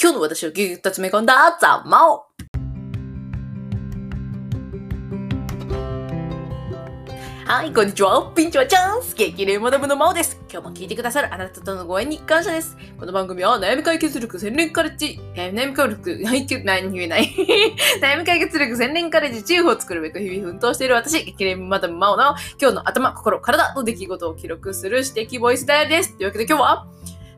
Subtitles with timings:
[0.00, 2.26] 今日の私をぎゅぎゅっと詰め込んだザ・マオ
[7.44, 8.30] はい、こんにちは。
[8.36, 10.40] ピンチはチャンス激励マダムのマオです。
[10.48, 12.76] 今日も聞いてくださるあなたとのご縁に感謝です。
[12.96, 17.34] この番組は悩み解決力千年カレッジ、えー悩み解決力、何何言えない。
[18.00, 26.16] 悩み解決力千年カレッジチーフを作るべく日々奮闘している私、激励マダムマオの今日の頭、心、体の出来事を記録する指摘ボイスダイヤルです。
[26.16, 26.86] というわけで今日は、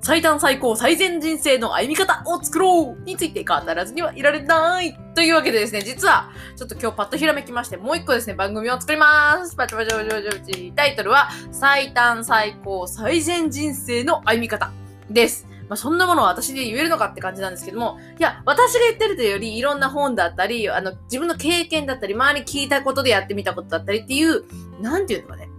[0.02, 9.54] 最短最高最善人生の歩み方を作ろうについて語らずにはいられないというわけでですね、実は、ちょっと今日パッとひらめきまして、もう一個ですね、番組を作ります。
[9.54, 10.52] パチパチパチパチパチ。
[10.52, 14.72] チタイトルは、最短最高最善人生の歩み方
[15.10, 15.46] です。
[15.68, 24.44] まあ、そんなものを私で言えるのかって感じなんですけども、いや、私が言ってるというより、いろんな本だったり、あの、自分の経験だったり、周り聞いたことでやってみたことだったりっていう、
[24.80, 25.49] なんていうのかね、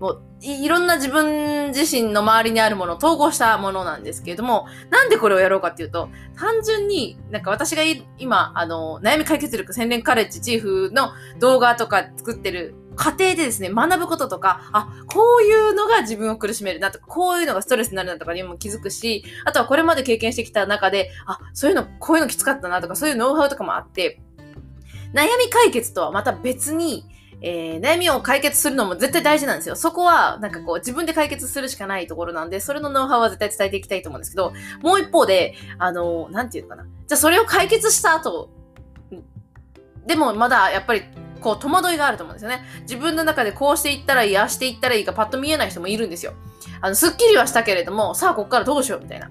[0.00, 7.82] もうい、ろんな自分自身の周りにあるものを統合したものなんですけれども、なんでこれをやろうかっていうと、単純に、なんか私が
[8.18, 24.22] 今、あの、悩み解決力洗練カレッジチーフの動画とか作ってる過程でですね、学ぶこととか、あ、こういうのが自分を苦しめるなとか、こういうのがストレスになるなとかにも気づくし、あとはこれまで経験してきた中で、あ、そういうの、こういうのきつかったなとか、そういうノウハウとかもあって、
[25.12, 27.04] 悩み解決とはまた別に、
[27.42, 29.76] えー悩みを解決するのも絶対大事なんですよ。
[29.76, 36.84] そこは、なんかこう、自分で解決するしかないところなんで、それのノウハウは絶対伝えていきたいと思うんですけど、もう一方で、あの、なんていうのかな。
[36.84, 38.50] じゃあそれを解決した後、
[40.06, 41.02] でもまだやっぱり、
[41.40, 42.62] こう、戸惑いがあると思うんですよね。
[42.82, 46.34] 自分の中でこうしていったらいい、ああしていったらいいかパッと見えない人もいるんですよ。
[46.80, 49.30] あの、スッキリはしたけれども、さあ、ここからどうしようみたいな。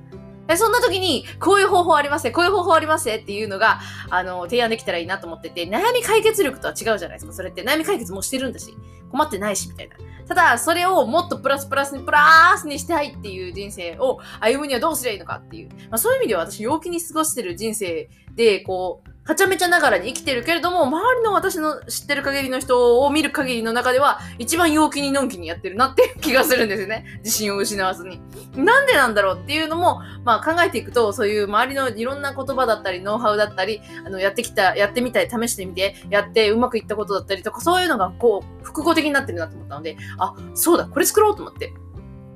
[0.49, 7.33] でそんな時に、こういう方法ありますね、こういう方法ありますねっていうのが、あの、提案できたらいいなと思ってて、悩み解決力とは違うじゃないですか。
[7.33, 8.75] それって悩み解決もしてるんだし、
[9.11, 9.95] 困ってないし、みたいな。
[10.27, 15.69] ただ、それをもっとプラスプラスにプラスにしたいっていう人生を歩むにはどうすればいいのかっていう。
[15.69, 27.05] まあ、そういう意味では私、陽気に過ごしてる人生で、こう、はちゃめちゃながらに生きてるけれども、周りの私の知ってる限りの人を見る限りの中では、一番陽気にのんきにやってるなっていう気がするんですよね。
[27.23, 28.19] 自信を失わずに。
[28.55, 41.71] なんでなんだろうっていうのも、まあ考えていくと、そういう周りのいろんな言葉だったり、ノウハウだったり、あの、やってきた、やってみたい、試してみて、やってうまくいったことだったりとか、そういうのがこう、複合的になってるなと思ったので、あ、そうだ、これ作ろうと思って。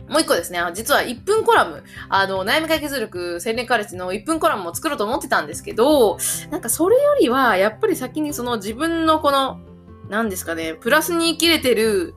[0.08, 6.18] もう一個ですね、実は1分コラム、あの、悩み解決力青年カレッジの1分コラムも作ろうと思ってたんですけど、
[6.52, 9.59] なんかそれよりは、やっぱり先にその自分のこの、
[10.09, 12.16] なんですかね、プラスに生きれてる、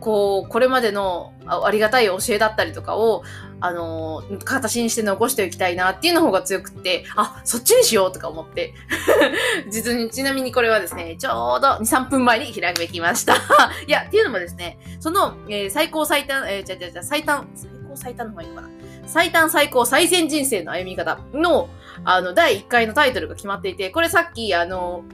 [0.00, 3.22] こう、これまでのありがたい教えだったりとかを、
[3.58, 8.74] あの形にして残しておきたいなっていうの方が強くって、あ、そっちにしようとか思って。
[9.70, 13.36] 実に、ちなみにこれはですね、ちょうど2、3分前にひらめきました。
[13.86, 18.68] いや、っていうのもですね、その、えー最高最短、えー、じゃじゃじゃ最短、最高最短の方がいいのかな。
[19.06, 21.68] 最短最高最善人生の歩み方の、
[22.04, 25.04] あの、第1回のタイトルが決まっていて、これさっき、あの、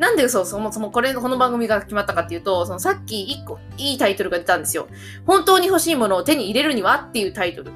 [0.00, 4.88] なんでそう、そもそもこれ、この番組が決まったかっていうと、そのさっき一個いいタイトルが出たんですよ。
[5.26, 7.70] 本当に欲しいものを手に入れるにはっていうタイトル。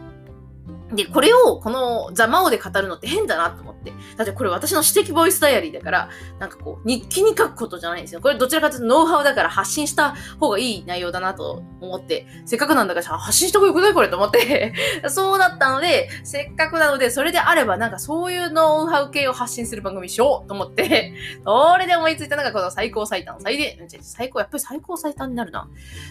[0.95, 3.93] で、これをこのザ・マオで語るのって変だなと思って。
[4.17, 8.21] だってこれ私の指摘ボイスダイアリーだから、なんかこう、日記に書くことじゃないんですよ。
[8.21, 14.73] これどちらかというとノウハウだから発信した方がいい内容だなと思って、せっかくなんだから発信した方がよくないこれと思って。
[15.09, 25.69] そうだったので、せっかくなので、それであればなんかそういうノウハウ系を発信する番組しようと思って、それで思いついたのがこの最高最短最善、最高、やっぱり最高最短になるな。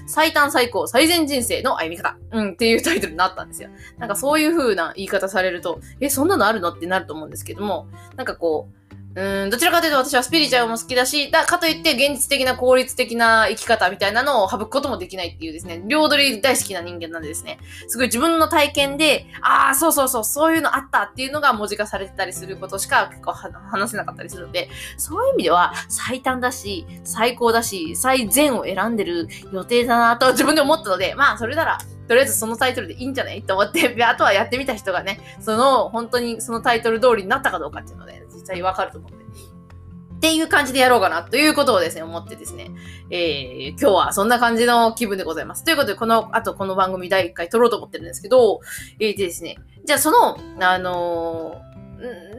[0.07, 2.17] 最短最高最善人生の歩み方。
[2.31, 3.69] うん、っていうタイトルになったんですよ。
[3.97, 6.71] なんかそういう風な言い方されると、え、そんなのあるの？
[6.71, 33.43] ってなると思うんですけども、なんかこう、うん、どちらかというと私はスピリチュアルも好きだし、だかといって現実的な効率的な生き方みたいなのを省くこともできないっていうですね、両取り大好きな人間なんでですね、すごい自分の体験で、ああ、そうそうそう、そういうのあったっていうのが文字化されてたりすることしか結構話せなかったりするので、そういう意味では最短だし、最高だし、最善を選んでる予定だなと自分で思ったので、まあそれなら、とりあえずそのタイトルでいいんじゃない？
[33.43, 39.23] と思って、あとはやってみた人がね、その、本当にそのタイトル通りになったかどうかっていうので、実際わかると思うんで。
[39.23, 42.71] っていう感じでやろうかなということをですね、思ってですね、
[43.09, 45.65] えー、今日はそんな感じの気分でございます。
[45.65, 48.61] ということで、この、あとこの番組第1回撮ろうと思ってるんですけど、
[49.01, 51.73] えー、でですね、じゃあその、あのー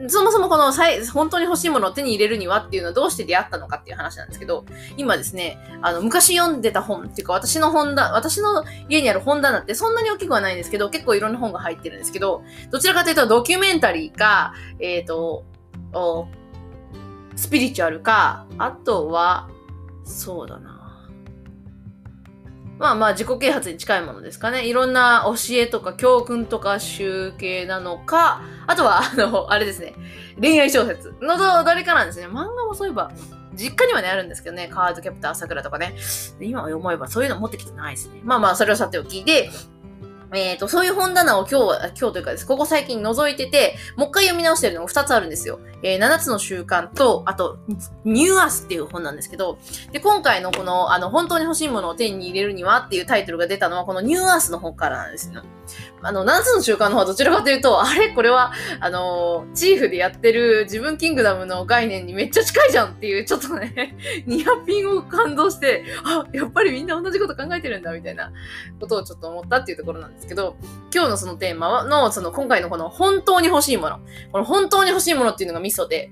[0.07, 4.65] そもそもこのさい本当に欲しいものを手に入れるにはっていうのはどうして出会ったのかっていう話なんですけど、
[4.97, 15.45] 今ですね、あの、昔読んでた本っていうか、私の本だ、私の家にある本棚ってそんなに大きくはないんですけど、結構いろんな本が入ってるんですけど、どちらかというとドキュメンタリーか、えっ、と、
[17.35, 19.49] スピリチュアルか、あとは、
[20.03, 20.75] そうだな。
[22.77, 24.67] まあまあ自己啓発に近いものですかね。
[24.67, 29.93] いろんな教えとか教訓とか集計なのか、あとは、あの、あれですね。
[30.39, 32.27] 恋愛小説のどどれかなんですね。
[32.27, 33.11] 漫画もそういえば、
[33.53, 34.67] 実家にはね、あるんですけどね。
[34.67, 35.95] カードキャプター桜とかね。
[36.41, 38.19] 今思えばそういうの持ってきてないですね。
[38.23, 39.49] まあまあ、それをさておきで、
[40.33, 45.59] えっ、ー、と、そういう本棚を今日は、今日というかです、ここ最近覗いてて、もう一回読み直してるのが2つあるんですよ。
[45.85, 47.59] えー、7つの習慣と、あと、
[48.03, 49.59] ニューアスっていう本なんですけど、
[49.91, 55.43] で、今回のこの、あの、本当に欲しいものを手に入れるにはっていうタイトルが出たのは、このニューアースの本からなんですよ。
[56.01, 58.09] あの、7つの習慣の方はどちらかというと、あれ？
[58.13, 63.95] これは、あの、チーフでやってる自分キングダムの概念にめっちゃ近いじゃんっていう、ちょっとね、
[64.27, 68.31] ニアピンを感動して、あ、やっぱりみんな同じこと考えてるんだ、みたいな
[68.79, 70.55] ことをちょっと思ったっていうところなんですけど、
[70.93, 73.99] 今日のそのテーマの、その今回のこの本当に欲しいもの。
[74.31, 76.11] この本当に欲しいものっていうのがミソで、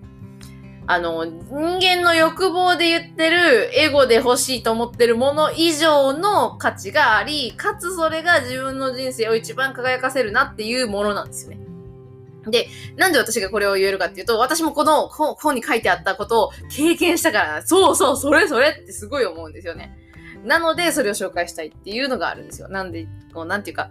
[0.85, 11.63] あの、人間の欲望で言ってる、エゴで欲しいと思ってるもの以上の価値があり、かつそれが自分の人生を一番輝かせるなっていうものなんですよね。
[12.47, 12.67] で、
[12.97, 19.97] なんで私がこれを言えるかっていうと、私もこの本に書いてあったことを経験したから、そうそう、それそれってすごい思うんですよね。
[20.43, 22.67] なので、それを紹介したいっていうのがあるんですよ。
[22.67, 23.89] なんで、こう、なんていうか、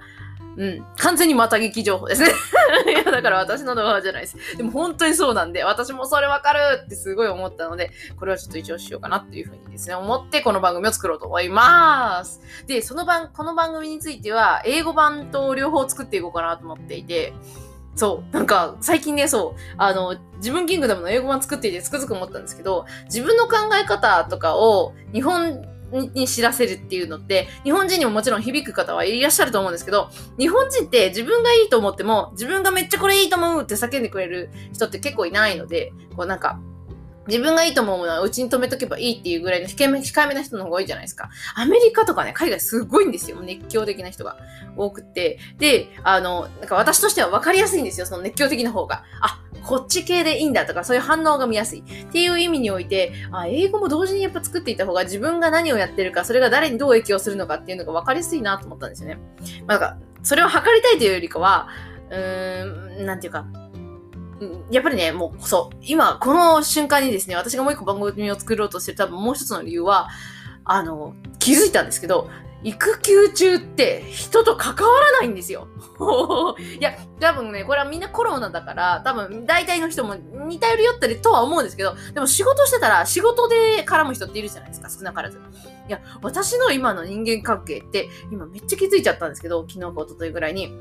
[0.56, 0.84] うん。
[0.96, 2.28] 完全にまた劇情報ですね。
[2.88, 4.36] いや、だから私の動画じゃないです。
[4.56, 12.40] でも本当にそうなんで、私もそれわかるってすごい思ったので、これはちょっと一応しようかなっていうふうにですね、思ってこの番組を作ろうと思います。
[12.66, 17.32] で、その番、この番組については、英語版と両方作っていこうかなと思っていて、
[17.94, 18.34] そう。
[18.34, 19.60] なんか、最近ね、そう。
[19.76, 36.60] あの、自分キングダムの英語版作っていてつくづく思ったんですけど、自分の考え方とかを日本に知らせるっていうのって、日本人にももちろん響く方はいらっしゃると思うんですけど、日本人って自分がいいと思っても、自分がめっちゃこれいいと思うって叫んでくれる人って結構いないので、こうなんか、
[37.28, 41.30] 自分がいいと思うものはうちに止めとけばいいっていうぐらいの控えめ控えめな人の方が多いじゃないですか。
[41.54, 43.40] アメリカとかね、海外すごいんですよ。
[43.42, 44.38] 熱狂的な人が
[44.76, 45.38] 多くて。
[45.58, 48.06] で、あの、なんか私としては分かりやすいんですよ。
[48.06, 49.04] その熱狂的な方が。
[49.20, 51.80] あ、こっち系でいいんだとか、そういう反応が見やすい。
[51.80, 59.18] っていう意味において、あ英語も同時にやっぱ作っていた方が自分が何をやってるか、それが誰にどう影響するのかっていうのが分かりやすいなと思ったんですよね。
[59.66, 61.68] まあ、なんか、それを測りたいというよりかは、
[62.10, 63.46] うーん、なんていうか、
[64.70, 70.08] やっぱりね、もう、そう、今、この瞬間にですね、私がもう一個番組を作ろうとしてる多分もう一つの理由は、
[70.64, 72.28] あの、気づいたんですけど、
[72.64, 75.68] 育休中って人と関わらないんですよ。
[76.78, 85.38] いや、多分ね、これはみんなコロナだから、多分大体の人も似たより寄ったりとは思うんですけど、でも仕事してたら仕事で絡む人っているじゃないですか、少なからず。
[85.88, 90.72] いや、私の今の人間関係って、今めっちゃ気づいちゃったんですけど、昨日か一昨日ぐらいに。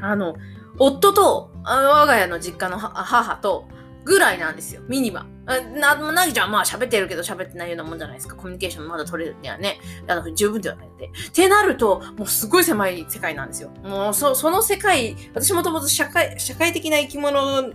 [0.00, 0.34] あの、
[0.78, 3.66] 夫と、我が家の実家の母と、
[4.04, 4.82] ぐらいなんですよ。
[4.88, 5.26] ミニマ。
[5.74, 8.36] な、なぎちゃんまあ喋ってるけど喋ってないようなもんじゃないですか。
[8.36, 11.06] コミュニケーションまだ取れるにはね、あの、十分ではないので。
[11.06, 13.70] ってなると、もうすごい狭い世界なんですよ。
[13.82, 17.72] もう、そ、その世界、私もともと社会、社会的な生き物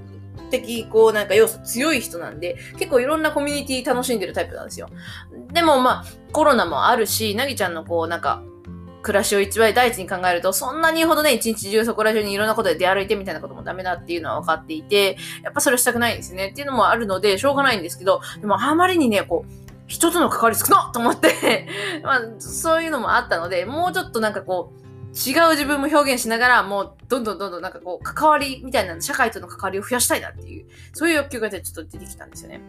[0.49, 4.89] 的、こう、なんか要素強い人なんで、結構いろんなコミュニティ楽しんでるタイプなんですよ。
[5.51, 8.43] でもまあ、コロナもあるし、なぎちゃんのこう、なんか、
[9.05, 19.51] 暮らしを一番第一に考えると、そんなにほどね、一日中そこら中にいろんなことで出歩いてみたいなこともダメだっていうのは分かっていて、やっぱそれしたくないんですねっていうのもあるので、しょうがないんですけど、でもあまりにね、こう、
[19.85, 21.67] 人との関わり少なと思って
[22.03, 24.85] まあ、そういうのもあったので、もうちょっとなんかこう、
[25.15, 32.59] 違う自分も表現しながら、もう、どんどんどんどんなんかこう、関わりみたいな、社会との関わりを増やしたいなっていう、そういう欲求がちょっと出てきたんですよね。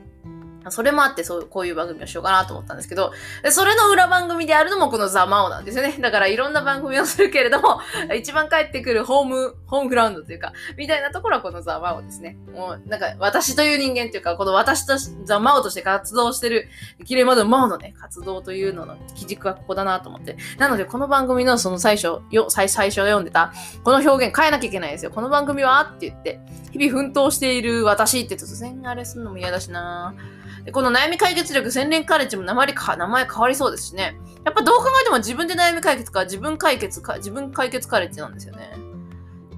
[0.70, 3.12] それもあって、そう、こういう番組をしようかなと思ったんですけど、
[3.50, 5.96] それの裏番組であるのもこのザ・マオなんですよね。
[6.00, 7.80] だからいろんな番組をするけれども、
[8.16, 12.37] 一番帰ってくるホーム、ホームグラウンドというか、みたいなところはこのザ・マオですね。
[12.52, 14.94] もう、なんか私という人間というか、この私と
[15.25, 16.68] ザ・マオとして活動してる、
[17.04, 20.37] 綺麗までマオのね、活動というのの基軸はここだなと思って。
[20.58, 23.52] なので、この番組のその最初、よ、最、最初読んでた、
[23.85, 25.11] この表現変えなきゃいけないですよ。
[25.11, 26.40] この番組はって言って、
[26.73, 30.36] 日々奮闘している私って突然あれすんのも嫌だしなぁ。
[30.65, 34.17] でこの悩み解決力洗練カレッジも名前か名前変わりそうですしね。
[34.45, 38.71] やっぱどう考えても自分で悩み解決か、自分解決か、自分解決カレッジなんですよね。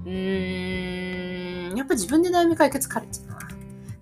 [0.05, 3.37] うーん、やっぱ自分で悩み解決カレッジな。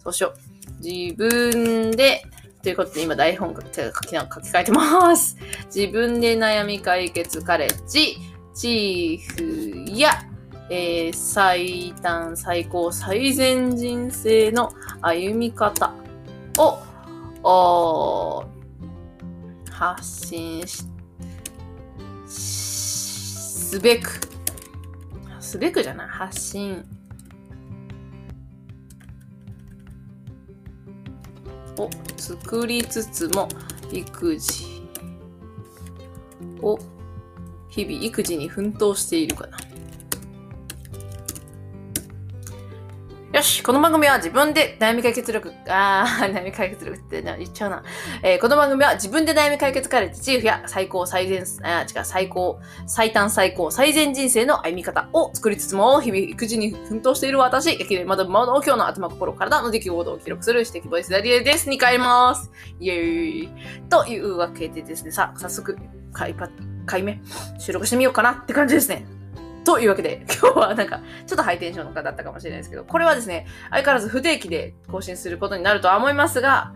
[0.03, 0.83] そうしよう。
[0.83, 2.23] 自分で、
[2.63, 5.37] ということで今台本書き書き換えてます。
[5.73, 8.17] 自分で悩み解決カレッジ、
[8.53, 10.23] チーフや、
[10.69, 15.93] えー、最短、最高、最善人生の歩み方
[16.57, 16.79] を
[19.71, 20.83] 発信し、
[22.27, 24.19] すべく、
[25.39, 26.83] すべくじゃない、発信。
[31.77, 33.47] を作りつつも、
[33.93, 34.83] 育児
[36.61, 36.77] を
[37.69, 39.57] 日々育児に奮闘しているかな。
[43.37, 47.83] よし、この番組は自分で悩み解決力、あー、 悩み解決力って言っちゃうな。
[48.23, 61.69] えー、この番組は自分で悩み解決カレッジチーフや最高最善、あ違う、最高、最短最高最善人生の歩み方を作りつつも、日々育児に奮闘している私、激励まだまだ今日の頭心体の出来事を記録する指摘ボイスダリエです。
[61.69, 62.49] に変えます。
[62.79, 63.49] イェーイ。
[63.87, 65.77] というわけでですね、さあ、早速、
[66.11, 66.35] 回
[66.87, 67.21] 回目、
[67.59, 69.16] 収録してみようかなって感じですね。
[69.67, 76.71] というわけで、 今日はなんか、ちょっとハイテンションの方だったかもしれないですけど、これはですね、相変わらず不定期で更新することになるとは思いますが、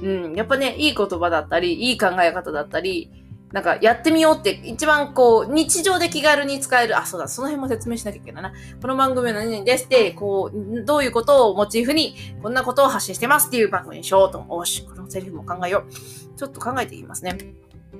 [0.00, 3.10] うん、やっぱね、いい言葉だったり、いい考え方だったり、
[3.52, 8.52] なんかやってみようって一番こう日常で気軽に使える、あ、そうだ、その辺も説明しなきゃいけないな。
[8.80, 14.44] この番組は何々ですって、こう、どういうことをモチーフにこんなことを発信してますっていう番組にしようと。
[14.48, 16.38] おし、このセリフも考えよう。
[16.38, 17.36] ちょっと考えていきますね。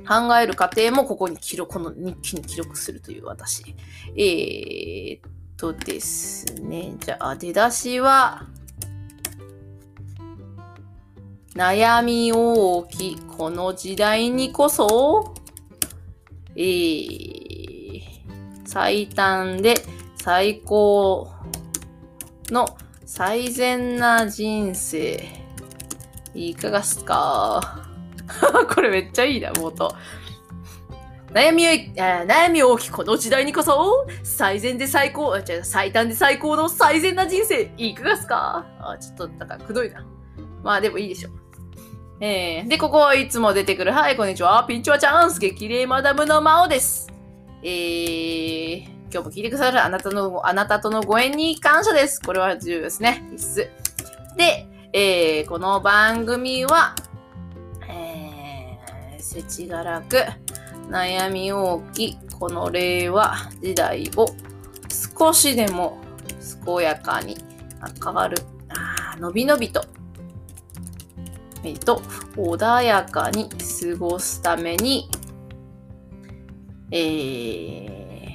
[0.09, 3.77] 考える過程もここに記録、この日記に記録するという私。
[4.17, 6.95] えー、っとですね。
[6.99, 8.47] じゃあ、出だしは、
[11.55, 15.35] 悩み大きこの時代にこそ、
[16.57, 18.03] えー、
[18.65, 19.75] 最短で
[20.17, 21.31] 最高
[22.51, 25.23] の最善な人生、
[26.35, 27.88] いかがですか？
[28.75, 29.95] これめっちゃいいな、冒頭。
[31.33, 38.65] 悩みを、悩み大きこの時代にこそ、最善で最高、あ、違う、最短で最高の最善な人生、いかがすか？
[38.81, 40.07] あ、ちょっと、だかくどいな。
[40.63, 41.31] まあでもいいでしょ。
[42.21, 47.09] えー、で、ここはいつも出てくる、はい、こんにちは、ピンチはチャンス、激励マダムの魔王です。
[47.63, 48.83] えー、
[49.13, 52.21] 今日も聞いてくださるあなたの、あなたとのご縁に感謝です。
[52.23, 53.23] これは重要ですね。
[53.33, 54.37] 必須。
[54.37, 56.95] で、えー、この番組は、
[59.31, 60.17] 世知辛く
[60.89, 64.27] 悩み大きこの令和時代を
[65.19, 65.99] 少しでも
[66.65, 67.37] 健やかに
[68.03, 68.39] 明る
[68.71, 69.85] あのびのびと
[71.63, 71.97] えっと
[72.37, 75.11] 穏やかに過ごすために
[76.91, 78.31] え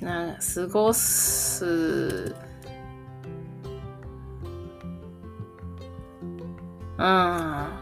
[0.00, 2.34] ー、な過ごす
[6.96, 7.81] うん。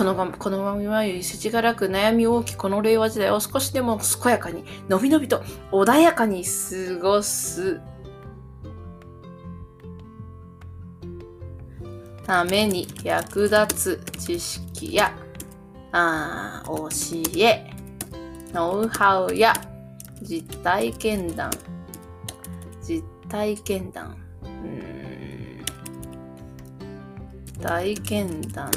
[0.00, 7.82] このこのままより世知辛く悩み大きこの令和時代を少しでも健やかに、のびのびと穏やかに過ごす。
[12.24, 15.12] ために役立つ知識や
[15.92, 16.88] あ教
[17.38, 17.70] え、
[18.54, 19.52] ノウハウや
[20.22, 21.50] 実体験談、
[22.82, 25.62] 実体験談、うん。
[27.60, 28.70] 体験談、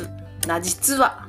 [0.48, 1.28] な実は。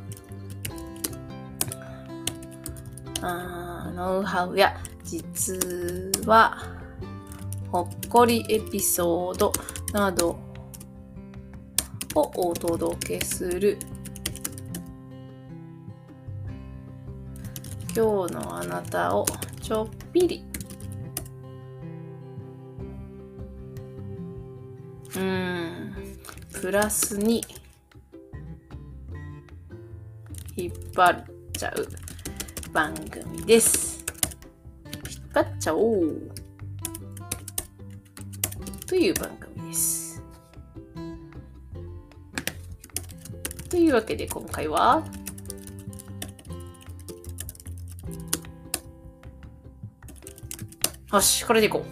[3.22, 5.58] あノウハウや実
[6.26, 6.58] は
[7.70, 9.52] ほっこりエピソード
[9.92, 10.38] など
[12.14, 13.78] をお届けする。
[17.96, 19.24] 今日のあなたを
[19.62, 20.44] ちょっぴり。
[25.16, 25.94] うん。
[26.52, 27.44] プラスに
[30.94, 31.88] 張っちゃう
[32.72, 34.04] 番組です。
[35.10, 36.30] 引っ張っちゃおう
[38.86, 40.22] という番組です。
[43.68, 45.02] というわけで今回は
[51.12, 51.84] よし、これでいこ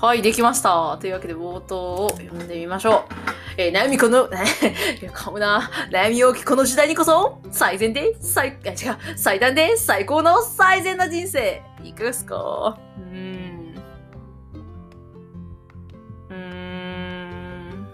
[0.00, 0.04] う。
[0.04, 0.96] はい、できました。
[1.00, 3.27] というわけで冒頭を読んでみましょう。
[3.60, 5.68] えー、悩みこの、 いや、かもな。
[5.90, 11.60] 悩み大きこの時代にこそ、最善で、最、あ、違う、最短で最高の最善な人生。
[11.82, 12.78] いくすか？
[12.96, 13.74] うーん。
[16.30, 17.88] うーん。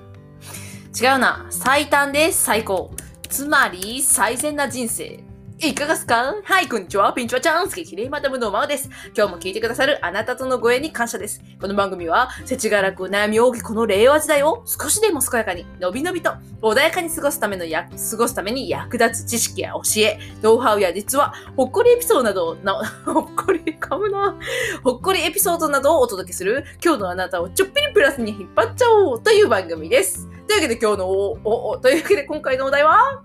[1.03, 1.47] 違うな。
[1.49, 2.91] 最短で最高。
[3.31, 5.24] つまり、最善な人生。
[5.67, 6.35] いかがすか？
[6.45, 7.11] はい、こんにちは。
[7.15, 8.91] ピンチはチャンス激励マダムのままです。
[9.17, 11.43] 今日も聞いてくださるあなたとのご縁に感謝です。
[11.59, 22.75] この番組は、世知辛く悩み多きこの令和時代を少しでも健やかに、のびのびと、穏やかに過ごすためのや、過ごすために役立つ知識や教え、ノウハウや実は、ほっこりエピソードなど、な、
[23.07, 24.37] ほっこり、噛むな。
[24.83, 30.29] ほっこりエピソードなどをお届けする、今日のあなたをちょっぴりプラスに引っ張っちゃおうという番組です。
[30.47, 33.23] というわけで今日の、お、お、というわけで今回のお題は、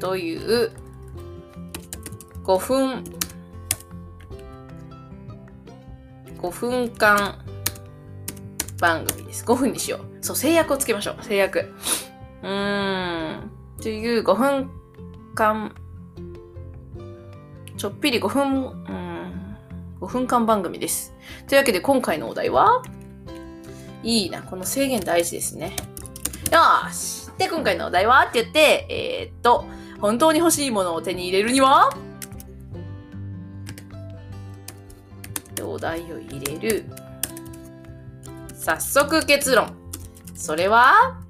[0.00, 0.70] という
[2.44, 3.04] 5分
[6.38, 7.38] 5分間
[8.80, 9.44] 番組です。
[9.44, 10.24] 5分にしよう。
[10.24, 11.24] そう、制約をつけましょう。
[11.24, 11.74] 制約。
[12.42, 13.50] うーん。
[13.80, 14.70] という5分
[15.34, 15.74] 間、
[17.76, 19.56] ちょっぴり5分、うん、
[20.00, 21.12] 5分間番組です。
[21.48, 22.82] というわけで今回のお題は
[24.02, 25.74] いいな、この制限大事ですね。
[26.52, 29.64] よしで、今回のお題はって言って、えーっと、
[30.00, 31.90] 本当に欲しいものを手に入れるには？
[35.62, 36.84] お題を入れる。
[38.54, 39.74] 早速結論。
[40.34, 41.20] それは？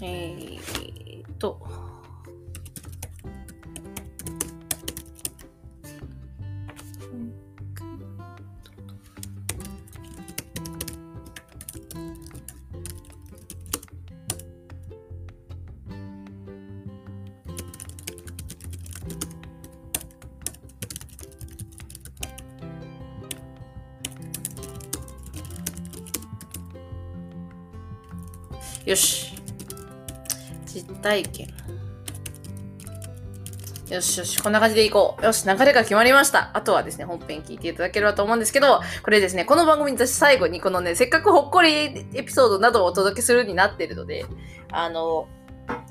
[0.00, 1.58] えーっと。
[28.86, 29.25] よし。
[31.06, 31.54] 体験。
[33.88, 35.24] よしよし、こんな感じでいこう。
[35.24, 36.50] よし、流れが決まりました。
[36.54, 41.70] あとはですね、本編聞いていただければと思うんですけど、これですね、この番組に私最後にこのね、せっかくほっこり
[42.14, 44.26] エピソードなどをお届けするになってるので、
[44.72, 45.28] あの、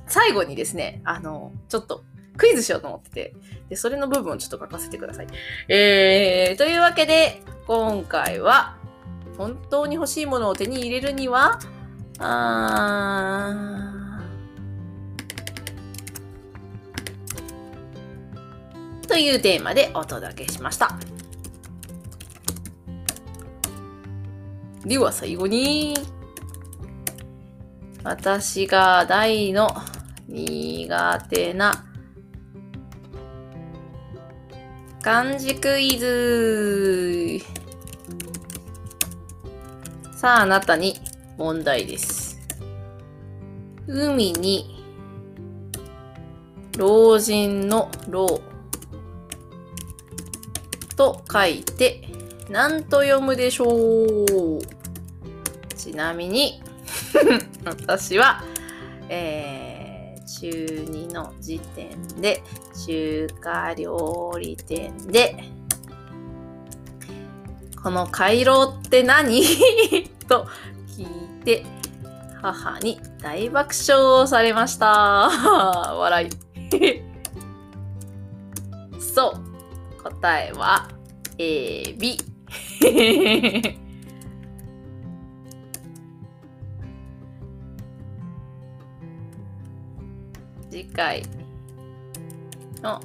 [0.07, 2.03] 最後にですね、あの、ちょっと
[2.35, 3.33] クイズしようと思ってて、
[3.69, 5.27] で、それの部分をちょっと書かせてください。
[5.69, 8.75] えー、というわけで、今回は、
[9.37, 11.59] 本当に欲しいものを手に入れるには、
[12.19, 13.94] あー
[19.15, 20.99] というテーマでお届けしました。
[24.83, 25.93] では最後に、
[28.03, 29.69] 私が大の
[30.27, 31.85] 苦手な
[35.01, 37.39] 漢字クイズ。
[40.17, 40.99] さあ、あなたに
[41.37, 42.37] 問題です。
[43.87, 44.83] 海に
[46.77, 48.41] 老人の老
[50.95, 52.01] と書いて
[52.49, 54.59] 何と読むでしょう
[55.75, 56.61] ちなみに
[57.65, 58.43] 私は、
[59.09, 60.49] えー、中
[60.89, 62.43] 2の時点で
[62.85, 65.51] 中華料理店で
[67.85, 69.43] この回廊って何？
[70.27, 70.47] と
[70.87, 71.63] 聞いて
[72.41, 74.87] 母に大爆笑をされました。
[74.87, 76.29] 笑い。
[78.99, 79.44] そう。
[80.05, 80.87] 答えは
[81.39, 82.19] A、B。
[90.69, 91.23] 次回
[92.83, 93.01] の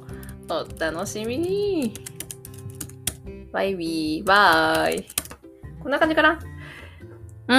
[0.47, 1.95] お楽しみに。
[3.51, 5.07] バイビー、バイ。
[5.81, 6.39] こんな感じかな？
[7.47, 7.53] う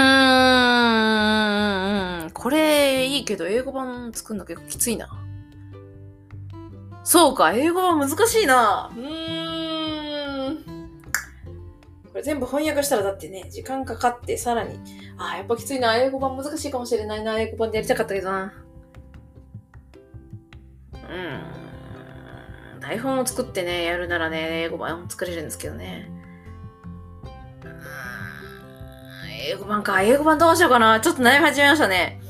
[2.25, 2.31] ーん。
[2.31, 5.22] これいいけど、英語版作るの結構きついな。
[7.05, 8.91] そうか、英語版難しいな。
[8.95, 10.57] うーん。
[12.13, 14.79] これ全部翻訳したらだってね、時間かかって、さらに。
[15.19, 15.97] ああ、やっぱきついな。
[15.97, 17.41] 英語版難しいかもしれないな。
[17.41, 18.53] 英語版でやりたかったけどな。
[20.95, 22.81] うーん。
[22.81, 26.11] 台本を作ってね、やるならね、英語版作れるんですけどね。
[29.45, 30.03] 英語版か。
[30.03, 31.01] 英語版どうしようかな。
[31.01, 32.22] ちょっと悩み始めましたね。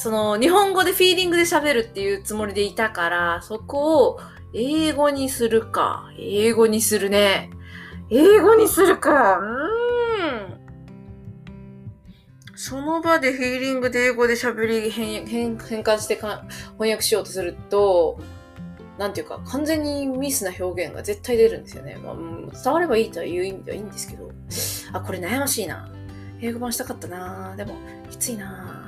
[0.00, 4.18] その、日本語でフィーリングで喋るっていうつもりでいたから、そこを
[4.54, 6.10] 英語にするか。
[6.18, 7.50] 英語にするね。
[8.08, 9.38] 英語にするか。
[9.38, 10.58] うん。
[12.54, 18.18] その場でフィーリングで英語で喋り変変変換してか翻訳しようとすると、
[18.96, 21.98] なんていうか、完全にミスな表現が絶対出るんですよね。
[22.02, 22.16] まあ、
[22.64, 24.30] 伝わればいいという意味ではいいんですけど。
[24.94, 25.92] あ、これ悩ましいな。
[26.40, 27.54] 英語版したかったな。
[27.54, 27.74] でも、
[28.08, 28.79] きついな。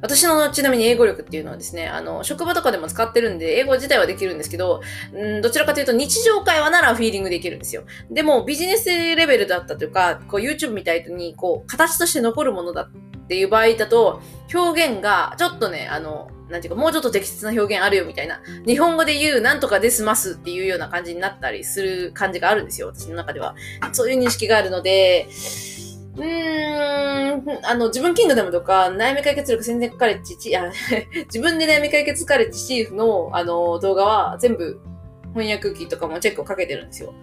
[0.00, 4.80] 私のちなみに英語力っていうのはですね、あの、職場とかでも使ってるんで、英語自体はできるんですけど、
[5.12, 7.84] うんどちらかというと日常会話ならフィーリングできるんですよ。
[8.10, 14.22] でも、ビジネスレベルだったというか、こう YouTube みたいに、こう、形として残るものだっていう場合だと、
[14.54, 23.54] 表現が、ちょっとね、あの、なんていうか、もうちょっと適切な表現あるよみたいな、日本語で言う、なんとかですますっていうような感じになったりする感じがあるんですよ、私の中では。
[23.92, 25.28] そういう認識があるので、
[26.18, 30.72] うん、あの、自分キングダムとか、悩み解決力全然カレッジ、ちあ
[31.26, 34.80] 自分で悩み解決カレッジチーフの、あの、動画は全部
[35.34, 37.14] 翻訳機とかもチェックをかけてるんですよ。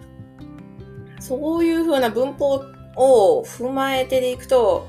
[1.20, 2.64] そういう風な文法
[2.96, 4.88] を踏まえてでいくと、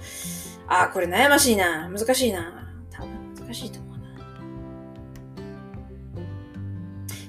[0.68, 1.90] ああ、これ悩ましいな。
[1.90, 2.68] 難しいな。
[2.92, 4.04] 多分難しいと思うな。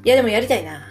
[0.05, 0.83] いや、でもやりたいな。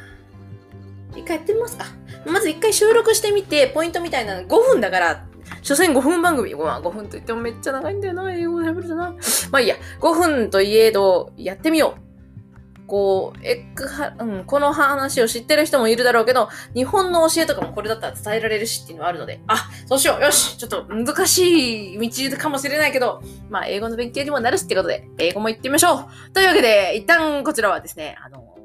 [1.16, 1.86] 一回やってみますか。
[2.26, 5.27] まず一回収録してみて、ポイントみたいなの5分だから、
[5.68, 6.56] 所詮5分番組。
[6.56, 8.34] まあ5分と言ってもめっちゃ長いんだよな。
[8.34, 9.14] 英語で喋るとな。
[9.52, 9.76] まあいいや。
[10.00, 12.88] 5分といえど、やってみよう。
[12.88, 28.56] こう、エッグは、うん、この話を知ってる人もいるだろうけど、日本の教えとかもこれだったら伝えられるしっていうのはあるので、あ、そうしようよしちょっと難しい道かもしれないけど、まあ、英語の勉強にもなるしってことで、英語も言ってみましょうというわけで、一旦こちらはですね、あの、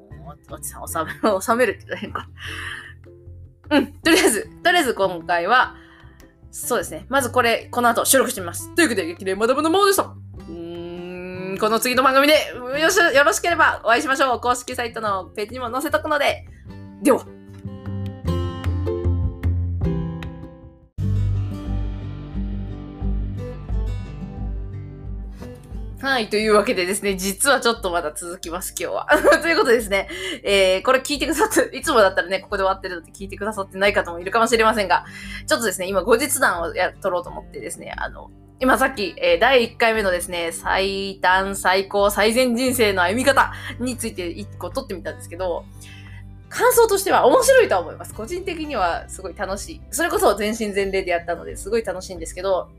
[0.53, 2.29] おじさん、収め、収めるって言ったら変か。
[3.71, 5.75] うん、とりあえず、とりあえず今回は、
[6.53, 7.07] そうですね。
[7.09, 8.73] まずこれ、この後収録してみます。
[8.75, 10.05] ということで、激励マダムのモーでした。
[10.05, 12.35] この次の番組で
[12.81, 14.41] よしよろしければお会いしましょう。
[14.41, 16.47] 公式サイトのページにも載せとくので。
[17.03, 17.25] では。
[26.03, 26.29] はい。
[26.29, 29.07] というわけでですね、実はちょっとまだ続きます、今日は。
[29.41, 30.09] ということですね、
[30.43, 35.05] えー、これ聞いてくださって、 いつもだったらね、ここで終わってるので聞いてくださってない方もいるかもしれませんが、
[35.47, 45.65] ちょっとですね、今後日談をや、取ろうと思ってですね、あの、今さっき、えー、第1回目のですね、最短、最高、最善人生の歩み方について1個取ってみたんですけど、
[46.49, 48.13] 感想としては面白いとは思います。
[48.13, 49.83] 個人的にはすごい楽しい。
[49.93, 52.71] それこそ全身全霊でやったのですごい楽しいんですけど、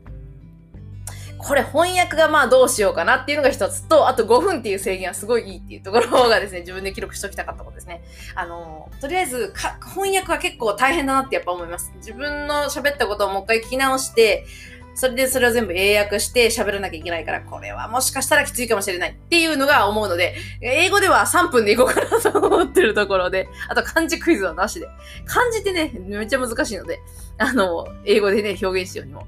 [1.46, 8.02] これ翻訳がまあどうしようかなっていうのが一つと、あと5分っていう制限はすごいいいっていうところがですね、 自分で記録しときたかったことですね。
[8.34, 9.52] あの、とりあえず
[9.94, 11.92] 翻訳は結構大変だなってやっぱ思います。
[11.96, 14.46] 自分の喋ったことをもう一回聞き直して、
[14.94, 24.88] それでそれを全部英訳して喋らなきゃいけないから、これはもしかしたらきついかもしれないっていうのが思うので、英語では3分でいこうかなと思ってるところで、あと漢字クイズはなしで。
[25.26, 27.00] 漢字ってね、めっちゃ難しいので、
[27.36, 29.26] あの、英語でね、表現しようにも。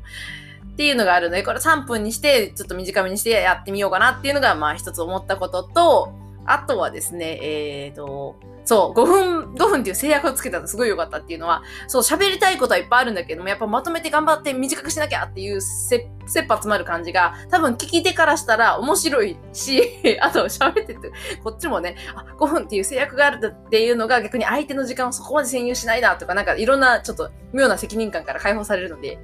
[0.77, 6.13] っていうのがあるので、これ3分にして、ちょっと短めにしてやってみようかなっていうのが、まあ一つ思ったことと、
[6.45, 8.37] あとはですね、えっ、ー、と、
[8.67, 20.97] そう、5分、5分っていう制約をつけたのすごい良かったっていうのは、そう、喋りたいことはいっぱいあるんだけども、やっぱまとめて頑張って短くしなきゃっていうせ、切羽詰まる感じが、多分聞き手からしたら面白いし、 あと喋ってて、
[21.43, 29.19] こっちもね、あ、5分っていう制約があるっていうのが逆に相手の時間をそこまで占有しないなとか、なんかいろんなちょっと妙な責任感から解放されるので、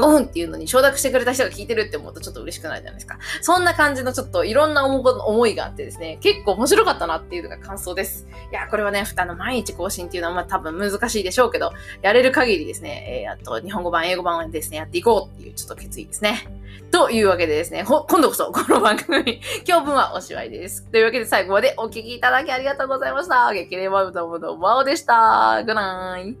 [0.00, 3.18] 5分っていうのに承諾してくれた人が聞いてるって思うとちょっと嬉しくないじゃないですか。
[3.42, 8.26] そんな感じのちょっといろんな思いがあってですね、結構面白かったなっていうのが感想です。
[8.50, 16.48] いや、これはね、あの、毎日更新っていうのはまあ多分難しいでしょうけど、やれる限りですね、えー、あと日本語版、英語版をですね、やっていこうっていうちょっと決意ですね。
[16.90, 20.84] というわけでですね、今度こそこの番組、 今日分はおしまいです。
[20.90, 23.52] というわけで最後までお聞きいただきありがとうございました。
[23.52, 25.62] 激励マブダムのマオでした。
[25.64, 26.36] グナイ。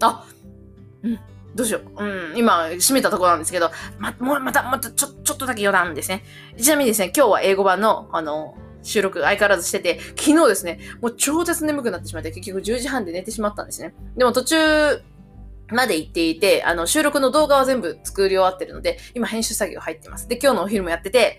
[0.00, 0.24] あ、
[1.04, 1.31] うん。
[1.54, 2.04] どうしよう。
[2.04, 6.24] うん、今、閉めたところなんですけど、ま、もう、また、また、ちょ、ちょっとだけ余談ですね。
[6.56, 13.94] ちなみにですね、今日は英語版の、あの、収録相変わらずしてて、昨日ですね、もう超絶眠くなってしまって、結局10時半で寝てしまったんですね。
[14.16, 15.02] でも途中、
[15.72, 20.28] まで行っていて、あの、収録の動画は全部作り終わってるので、今編集作業入ってます。
[20.28, 21.38] で、今日のお昼もやってて、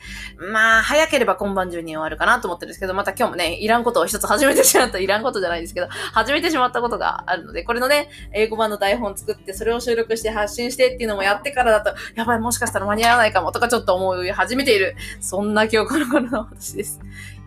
[0.52, 14.96] まあ、早ければ今晩中に終わるかなと思ってるんですけど、また今日もね、いらんことを一つ始めてしまった、いらんことじゃないんですけど、始めてしまったことがあるので、これのね、英語版の台本作って、それを収録して発信してっていうのもやってからだと、やばい、もしかしたら間に合わないかもとかちょっと思い始めている。
[15.22, 17.00] そんな今日この頃の私です。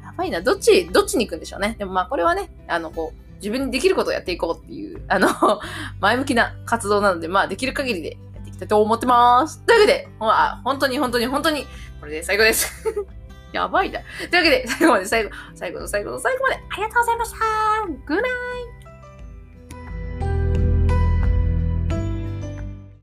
[0.05, 1.77] やばいな、どっち、どっちに行くんでしょうね。
[1.79, 5.29] でもまあ、これはね、あの、こう、自分にできることをやっていこうっていう、あの、
[6.01, 9.61] 前向きな活動なので、まあ、できる限りでやっていきたいと思ってます。
[9.65, 11.67] というわけで、まあ、本当に本当に本当に、
[12.01, 12.73] これで最後です。
[13.53, 14.01] やばいな。
[14.01, 17.39] というわけで、最後まで最後、最後の最後の最後までありがとうございました。
[18.07, 18.86] グッナイ